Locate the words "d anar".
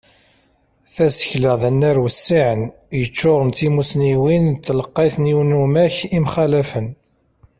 1.61-1.97